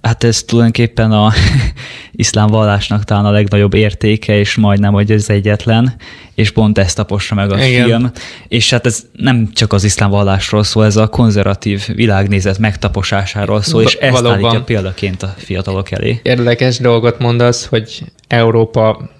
Hát 0.06 0.24
ez 0.24 0.42
tulajdonképpen 0.42 1.12
a 1.12 1.32
iszlám 2.12 2.46
vallásnak 2.46 3.04
talán 3.04 3.24
a 3.24 3.30
legnagyobb 3.30 3.74
értéke, 3.74 4.38
és 4.38 4.54
majdnem, 4.54 4.92
hogy 4.92 5.10
ez 5.10 5.28
egyetlen, 5.28 5.94
és 6.34 6.50
pont 6.50 6.78
ezt 6.78 6.96
tapossa 6.96 7.34
meg 7.34 7.52
a 7.52 7.64
Igen. 7.64 7.84
film. 7.86 8.10
És 8.48 8.70
hát 8.70 8.86
ez 8.86 9.04
nem 9.12 9.48
csak 9.52 9.72
az 9.72 9.84
iszlám 9.84 10.10
vallásról 10.10 10.64
szól, 10.64 10.84
ez 10.84 10.96
a 10.96 11.06
konzervatív 11.06 11.86
világnézet 11.94 12.58
megtaposásáról 12.58 13.62
szól, 13.62 13.82
és 13.82 13.94
ezt 13.94 14.20
valóban. 14.20 14.44
állítja 14.44 14.62
példaként 14.62 15.22
a 15.22 15.34
fiatalok 15.36 15.90
elé. 15.90 16.20
Érdekes 16.22 16.78
dolgot 16.78 17.18
mondasz, 17.18 17.66
hogy 17.66 18.02
Európa 18.28 19.10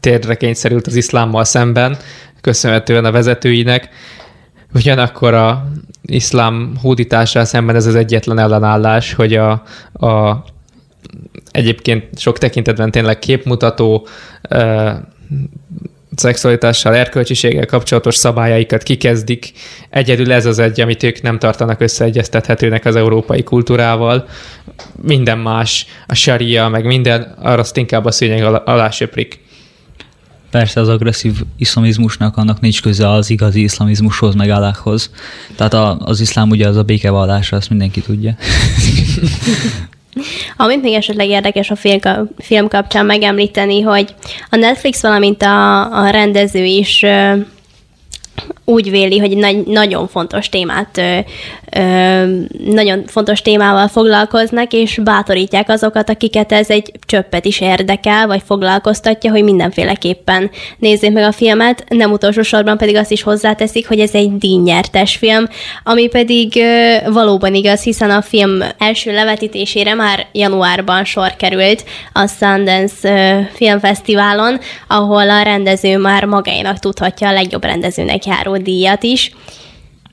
térdre 0.00 0.34
kényszerült 0.34 0.86
az 0.86 0.94
iszlámmal 0.94 1.44
szemben, 1.44 1.96
köszönhetően 2.40 3.04
a 3.04 3.10
vezetőinek. 3.10 3.88
Ugyanakkor 4.74 5.34
a 5.34 5.68
iszlám 6.02 6.76
hódítással 6.80 7.44
szemben 7.44 7.76
ez 7.76 7.86
az 7.86 7.94
egyetlen 7.94 8.38
ellenállás, 8.38 9.12
hogy 9.12 9.34
a, 9.34 9.50
a 9.92 10.44
egyébként 11.50 12.18
sok 12.18 12.38
tekintetben 12.38 12.90
tényleg 12.90 13.18
képmutató 13.18 14.06
ö, 14.48 14.90
szexualitással, 16.14 16.94
erkölcsiséggel 16.94 17.66
kapcsolatos 17.66 18.14
szabályaikat 18.14 18.82
kikezdik. 18.82 19.52
Egyedül 19.90 20.32
ez 20.32 20.46
az 20.46 20.58
egy, 20.58 20.80
amit 20.80 21.02
ők 21.02 21.22
nem 21.22 21.38
tartanak 21.38 21.80
összeegyeztethetőnek 21.80 22.84
az 22.84 22.96
európai 22.96 23.42
kultúrával. 23.42 24.28
Minden 25.02 25.38
más, 25.38 25.86
a 26.06 26.14
sharia, 26.14 26.68
meg 26.68 26.84
minden, 26.84 27.34
arra 27.42 27.60
azt 27.60 27.76
inkább 27.76 28.04
a 28.04 28.10
szőnyeg 28.10 28.44
alá 28.44 28.90
söprik. 28.90 29.46
Persze 30.50 30.80
az 30.80 30.88
agresszív 30.88 31.42
iszlamizmusnak 31.56 32.36
annak 32.36 32.60
nincs 32.60 32.82
köze 32.82 33.10
az 33.10 33.30
igazi 33.30 33.62
iszlamizmushoz, 33.62 34.34
meg 34.34 34.50
Allahhoz. 34.50 35.10
Tehát 35.56 35.74
a, 35.74 35.98
az 35.98 36.20
iszlám 36.20 36.50
ugye 36.50 36.68
az 36.68 36.76
a 36.76 36.82
békevallása, 36.82 37.56
azt 37.56 37.68
mindenki 37.68 38.00
tudja. 38.00 38.36
Amit 40.56 40.82
még 40.82 40.92
esetleg 40.92 41.28
érdekes 41.28 41.70
a 41.70 41.76
film, 41.76 42.00
ka- 42.00 42.30
film 42.38 42.68
kapcsán 42.68 43.06
megemlíteni, 43.06 43.80
hogy 43.80 44.14
a 44.50 44.56
Netflix, 44.56 45.02
valamint 45.02 45.42
a, 45.42 45.82
a 46.04 46.10
rendező 46.10 46.64
is 46.64 47.04
úgy 48.68 48.90
véli, 48.90 49.18
hogy 49.18 49.36
nagy, 49.36 49.66
nagyon 49.66 50.08
fontos 50.08 50.48
témát, 50.48 50.98
ö, 50.98 51.18
ö, 51.78 52.24
nagyon 52.64 53.04
fontos 53.06 53.42
témával 53.42 53.88
foglalkoznak, 53.88 54.72
és 54.72 54.98
bátorítják 55.02 55.68
azokat, 55.68 56.10
akiket 56.10 56.52
ez 56.52 56.70
egy 56.70 56.92
csöppet 57.06 57.44
is 57.44 57.60
érdekel, 57.60 58.26
vagy 58.26 58.42
foglalkoztatja, 58.46 59.30
hogy 59.30 59.42
mindenféleképpen 59.44 60.50
nézzék 60.78 61.12
meg 61.12 61.24
a 61.24 61.32
filmet. 61.32 61.84
Nem 61.88 62.12
utolsó 62.12 62.42
sorban 62.42 62.76
pedig 62.76 62.96
azt 62.96 63.10
is 63.10 63.22
hozzáteszik, 63.22 63.88
hogy 63.88 64.00
ez 64.00 64.14
egy 64.14 64.36
díjnyertes 64.36 65.16
film, 65.16 65.44
ami 65.84 66.08
pedig 66.08 66.56
ö, 66.56 66.96
valóban 67.10 67.54
igaz, 67.54 67.82
hiszen 67.82 68.10
a 68.10 68.22
film 68.22 68.58
első 68.78 69.12
levetítésére 69.12 69.94
már 69.94 70.26
januárban 70.32 71.04
sor 71.04 71.36
került 71.36 71.84
a 72.12 72.26
Sundance 72.26 73.08
ö, 73.08 73.40
Filmfesztiválon, 73.54 74.58
ahol 74.88 75.30
a 75.30 75.42
rendező 75.42 75.98
már 75.98 76.24
magáénak 76.24 76.78
tudhatja 76.78 77.28
a 77.28 77.32
legjobb 77.32 77.64
rendezőnek 77.64 78.26
járó 78.26 78.56
díjat 78.58 79.02
is. 79.02 79.32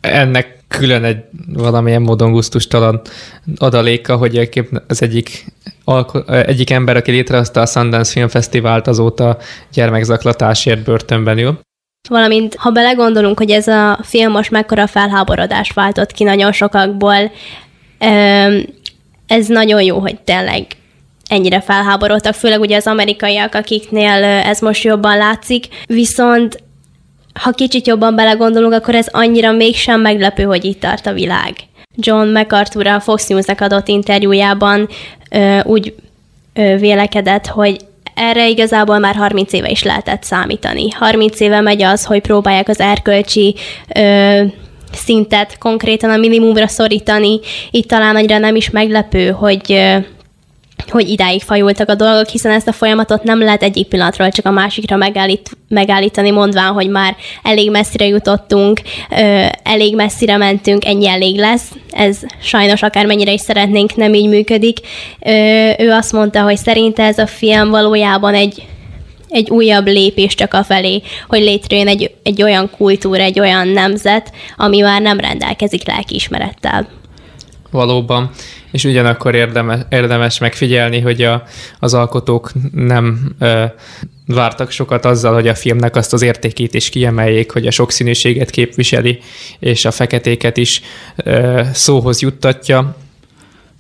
Ennek 0.02 0.64
külön 0.68 1.04
egy 1.04 1.18
valamilyen 1.48 2.02
módon 2.02 2.32
gusztustalan 2.32 3.02
adaléka, 3.58 4.16
hogy 4.16 4.38
egyébként 4.38 4.84
az 4.88 5.02
egyik, 5.02 5.46
egyik 6.26 6.70
ember, 6.70 6.96
aki 6.96 7.12
létrehozta 7.12 7.62
a 7.62 7.66
Sundance 7.66 8.12
Film 8.12 8.28
Fesztivált, 8.28 8.88
azóta 8.88 9.38
gyermekzaklatásért 9.74 10.84
börtönben 10.84 11.38
ül. 11.38 11.60
Valamint, 12.10 12.56
ha 12.56 12.70
belegondolunk, 12.70 13.38
hogy 13.38 13.52
ez 13.52 13.68
a 13.68 14.00
film 14.04 14.32
most 14.32 14.52
mekkora 14.52 14.88
felháborodást 14.88 15.74
váltott 15.74 16.12
ki 16.12 16.24
nagyon 16.24 16.52
sokakból, 16.52 17.32
ez 19.28 19.48
nagyon 19.48 19.82
jó, 19.82 20.00
hogy 20.00 20.20
tényleg 20.20 20.66
ennyire 21.30 21.62
felháborodtak, 21.62 22.34
főleg 22.34 22.60
ugye 22.60 22.76
az 22.76 22.88
amerikaiak, 22.88 23.56
akiknél 23.56 24.24
ez 24.24 24.60
most 24.60 24.84
jobban 24.84 25.18
látszik, 25.18 25.66
viszont 25.86 26.64
ha 27.42 27.52
kicsit 27.52 27.88
jobban 27.88 28.16
belegondolunk, 28.16 28.74
akkor 28.74 28.96
ez 28.96 29.08
annyira 29.12 29.52
mégsem 29.52 30.02
meglepő, 30.02 30.44
hogy 30.44 30.66
itt 30.66 30.80
tart 30.80 31.06
a 31.06 31.14
világ. 31.14 31.54
John 31.96 32.28
MacArthur 32.28 32.88
a 32.88 33.00
Fox 33.00 33.28
News-nek 33.28 33.62
adott 33.62 33.88
interjújában 33.88 34.88
ö, 35.32 35.60
úgy 35.64 35.96
ö, 36.54 36.76
vélekedett, 36.78 37.48
hogy 37.48 37.78
erre 38.16 38.48
igazából 38.50 39.00
már 39.00 39.16
30 39.16 39.54
éve 39.54 39.70
is 39.70 39.84
lehetett 39.84 40.24
számítani. 40.24 40.90
30 40.90 41.40
éve 41.40 41.62
megy 41.62 41.82
az, 41.82 42.06
hogy 42.06 42.22
próbálják 42.22 42.68
az 42.68 42.80
erkölcsi 42.80 43.56
ö, 43.96 44.42
szintet 44.92 45.58
konkrétan 45.58 46.10
a 46.10 46.18
minimumra 46.18 46.68
szorítani. 46.68 47.40
Itt 47.72 47.88
talán 47.88 48.16
annyira 48.16 48.38
nem 48.38 48.56
is 48.56 48.70
meglepő, 48.70 49.30
hogy 49.30 49.72
ö, 49.72 49.98
hogy 50.90 51.10
idáig 51.10 51.42
fajultak 51.42 51.90
a 51.90 51.96
dolgok, 51.96 52.28
hiszen 52.28 52.52
ezt 52.52 52.68
a 52.68 52.72
folyamatot 52.72 53.24
nem 53.24 53.40
lehet 53.40 53.64
egyik 53.64 53.88
pillanatról 53.88 54.30
csak 54.30 54.46
a 54.46 54.52
másikra 54.52 54.96
megállít, 54.96 55.58
megállítani, 55.68 56.32
mondván, 56.32 56.72
hogy 56.74 56.90
már 56.90 57.16
elég 57.44 57.72
messzire 57.72 58.06
jutottunk, 58.06 58.82
ö, 59.12 59.46
elég 59.64 59.96
messzire 59.96 60.38
mentünk, 60.38 60.86
ennyi 60.86 61.08
elég 61.08 61.38
lesz. 61.38 61.72
Ez 61.92 62.18
sajnos 62.42 62.82
akármennyire 62.82 63.32
is 63.32 63.42
szeretnénk, 63.42 63.96
nem 63.96 64.14
így 64.14 64.28
működik. 64.28 64.80
Ö, 65.20 65.32
ő 65.78 65.92
azt 65.92 66.12
mondta, 66.12 66.42
hogy 66.42 66.58
szerinte 66.58 67.04
ez 67.04 67.18
a 67.18 67.28
film 67.28 67.70
valójában 67.70 68.34
egy 68.34 68.64
egy 69.30 69.50
újabb 69.50 69.88
lépés 69.88 70.36
csak 70.36 70.54
a 70.54 70.64
felé, 70.64 71.02
hogy 71.28 71.40
létrejön 71.40 71.88
egy, 71.88 72.12
egy 72.24 72.44
olyan 72.44 72.70
kultúra, 72.78 73.22
egy 73.22 73.40
olyan 73.40 73.68
nemzet, 73.68 74.32
ami 74.58 74.80
már 74.80 75.02
nem 75.02 75.20
rendelkezik 75.20 75.88
lelkiismerettel. 75.88 76.88
Valóban. 77.76 78.30
És 78.72 78.84
ugyanakkor 78.84 79.36
érdemes, 79.36 79.80
érdemes 79.90 80.38
megfigyelni, 80.38 81.00
hogy 81.00 81.22
a, 81.22 81.44
az 81.80 81.94
alkotók 81.94 82.52
nem 82.72 83.36
ö, 83.40 83.64
vártak 84.28 84.72
sokat 84.72 85.06
azzal, 85.06 85.34
hogy 85.34 85.48
a 85.48 85.56
filmnek 85.56 85.96
azt 85.96 86.14
az 86.14 86.22
értékét 86.22 86.74
is 86.74 86.90
kiemeljék, 86.90 87.52
hogy 87.52 87.68
a 87.68 87.72
sokszínűséget 87.72 88.50
képviseli, 88.50 89.20
és 89.60 89.86
a 89.86 89.92
feketéket 89.92 90.58
is 90.58 90.82
ö, 91.16 91.62
szóhoz 91.74 92.22
juttatja. 92.22 92.96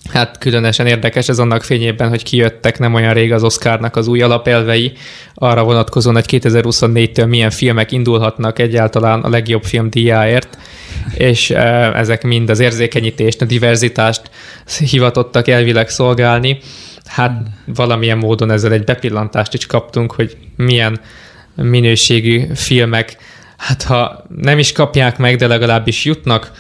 Hát 0.10 0.38
különösen 0.38 0.88
érdekes 0.88 1.30
ez 1.30 1.40
annak 1.40 1.64
fényében, 1.64 2.10
hogy 2.10 2.24
kijöttek 2.24 2.80
nem 2.80 2.94
olyan 2.94 3.14
rég 3.14 3.34
az 3.34 3.44
Oscarnak 3.44 3.96
az 3.96 4.08
új 4.08 4.22
alapelvei, 4.22 4.92
arra 5.34 5.64
vonatkozóan, 5.64 6.16
hogy 6.16 6.42
2024-től 6.42 7.28
milyen 7.28 7.50
filmek 7.50 7.92
indulhatnak 7.92 8.60
egyáltalán 8.60 9.22
a 9.22 9.30
legjobb 9.30 9.64
film 9.64 9.90
díjáért, 9.90 10.58
és 11.14 11.50
ezek 11.94 12.24
mind 12.24 12.50
az 12.50 12.60
érzékenyítést, 12.60 13.42
a 13.42 13.46
diverzitást 13.46 14.22
hivatottak 14.90 15.48
elvileg 15.48 15.90
szolgálni. 15.90 16.60
Hát 17.06 17.42
valamilyen 17.66 18.18
módon 18.18 18.52
ezzel 18.52 18.72
egy 18.72 18.84
bepillantást 18.84 19.54
is 19.54 19.66
kaptunk, 19.66 20.12
hogy 20.12 20.38
milyen 20.56 21.00
minőségű 21.56 22.44
filmek, 22.54 23.18
hát 23.58 23.84
ha 23.84 24.26
nem 24.42 24.60
is 24.60 24.72
kapják 24.72 25.18
meg, 25.18 25.36
de 25.36 25.48
legalábbis 25.48 26.06
jutnak 26.06 26.52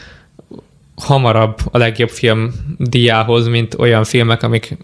hamarabb 0.95 1.57
a 1.71 1.77
legjobb 1.77 2.09
film 2.09 2.53
díjához, 2.77 3.47
mint 3.47 3.75
olyan 3.77 4.03
filmek, 4.03 4.43
amik 4.43 4.77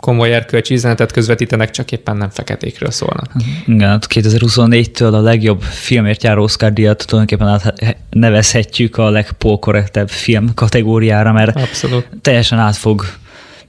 komoly 0.00 0.34
erkölcsi 0.34 0.74
üzenetet 0.74 1.12
közvetítenek, 1.12 1.70
csak 1.70 1.92
éppen 1.92 2.16
nem 2.16 2.30
feketékről 2.30 2.90
szólnak. 2.90 3.32
Igen, 3.66 4.00
2024-től 4.08 5.12
a 5.12 5.20
legjobb 5.20 5.62
filmért 5.62 6.22
járó 6.22 6.42
Oscar 6.42 6.72
díjat 6.72 7.04
tulajdonképpen 7.06 7.74
nevezhetjük 8.10 8.96
a 8.96 9.10
legpolkorrektebb 9.10 10.08
film 10.08 10.54
kategóriára, 10.54 11.32
mert 11.32 11.56
Abszolút. 11.56 12.08
teljesen 12.22 12.58
át 12.58 12.76
fog 12.76 13.04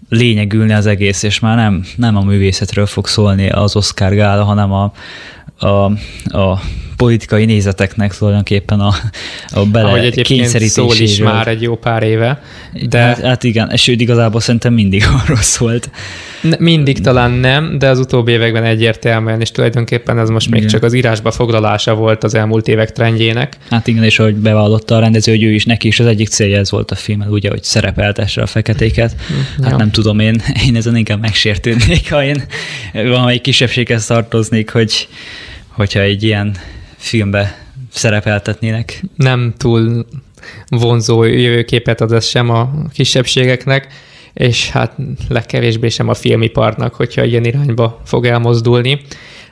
lényegülni 0.09 0.73
az 0.73 0.85
egész, 0.85 1.23
és 1.23 1.39
már 1.39 1.55
nem, 1.55 1.85
nem 1.95 2.15
a 2.15 2.21
művészetről 2.21 2.85
fog 2.85 3.07
szólni 3.07 3.49
az 3.49 3.75
Oscar 3.75 4.13
gála, 4.13 4.43
hanem 4.43 4.71
a, 4.71 4.91
a, 5.57 5.85
a 6.37 6.61
politikai 6.97 7.45
nézeteknek 7.45 8.15
tulajdonképpen 8.17 8.79
a, 8.79 8.93
a 9.49 9.65
bele 9.65 9.87
Ahogy 9.87 10.05
egyébként 10.05 10.59
szól 10.59 10.95
is 10.95 11.19
már 11.19 11.47
egy 11.47 11.61
jó 11.61 11.75
pár 11.75 12.03
éve. 12.03 12.41
De... 12.89 12.99
Hát, 12.99 13.21
hát 13.21 13.43
igen, 13.43 13.75
sőt 13.75 14.01
igazából 14.01 14.41
szerintem 14.41 14.73
mindig 14.73 15.03
arról 15.23 15.41
szólt. 15.41 15.89
Mindig 16.59 17.01
talán 17.01 17.31
nem, 17.31 17.77
de 17.77 17.89
az 17.89 17.99
utóbbi 17.99 18.31
években 18.31 18.63
egyértelműen, 18.63 19.41
és 19.41 19.51
tulajdonképpen 19.51 20.19
ez 20.19 20.29
most 20.29 20.49
még 20.49 20.59
igen. 20.59 20.71
csak 20.71 20.83
az 20.83 20.93
írásba 20.93 21.31
foglalása 21.31 21.95
volt 21.95 22.23
az 22.23 22.33
elmúlt 22.33 22.67
évek 22.67 22.91
trendjének. 22.91 23.57
Hát 23.69 23.87
igen, 23.87 24.03
és 24.03 24.19
ahogy 24.19 24.35
bevallotta 24.35 24.95
a 24.95 24.99
rendező, 24.99 25.31
hogy 25.31 25.43
ő 25.43 25.53
is 25.53 25.65
neki 25.65 25.87
is 25.87 25.99
az 25.99 26.05
egyik 26.05 26.27
célja 26.27 26.57
ez 26.57 26.71
volt 26.71 26.91
a 26.91 26.95
film, 26.95 27.25
ugye, 27.29 27.49
hogy 27.49 27.63
szerepeltesse 27.63 28.41
a 28.41 28.45
feketéket. 28.45 29.15
Hm, 29.27 29.63
hát 29.63 29.71
ja. 29.71 29.77
nem 29.77 29.91
tudom, 29.91 30.19
én, 30.19 30.41
én 30.67 30.75
ezen 30.75 30.95
inkább 30.95 31.21
megsértődnék, 31.21 32.11
ha 32.11 32.23
én 32.23 32.43
valamelyik 32.93 33.41
kisebbséghez 33.41 34.05
tartoznék, 34.05 34.69
hogy 34.69 35.07
hogyha 35.77 35.99
egy 35.99 36.23
ilyen 36.23 36.55
filmbe 36.97 37.65
szerepeltetnének. 37.91 39.03
Nem 39.15 39.53
túl 39.57 40.05
vonzó 40.67 41.23
jövőképet 41.23 42.01
ad 42.01 42.11
ez 42.11 42.25
sem 42.25 42.49
a 42.49 42.69
kisebbségeknek, 42.93 43.87
és 44.33 44.69
hát 44.69 44.95
legkevésbé 45.27 45.89
sem 45.89 46.09
a 46.09 46.13
filmiparnak, 46.13 46.93
hogyha 46.93 47.23
ilyen 47.23 47.43
irányba 47.45 48.01
fog 48.05 48.25
elmozdulni. 48.25 49.01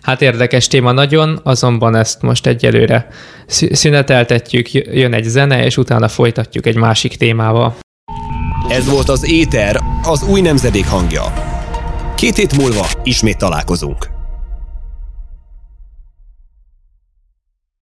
Hát 0.01 0.21
érdekes 0.21 0.67
téma 0.67 0.91
nagyon, 0.91 1.39
azonban 1.43 1.95
ezt 1.95 2.21
most 2.21 2.45
egyelőre 2.47 3.07
szüneteltetjük, 3.47 4.71
jön 4.71 5.13
egy 5.13 5.23
zene, 5.23 5.65
és 5.65 5.77
utána 5.77 6.07
folytatjuk 6.07 6.65
egy 6.65 6.75
másik 6.75 7.15
témával. 7.15 7.75
Ez 8.69 8.89
volt 8.89 9.09
az 9.09 9.31
Éter, 9.31 9.79
az 10.03 10.23
új 10.23 10.41
nemzedék 10.41 10.85
hangja. 10.85 11.23
Két 12.15 12.35
hét 12.35 12.57
múlva 12.57 12.87
ismét 13.03 13.37
találkozunk. 13.37 14.14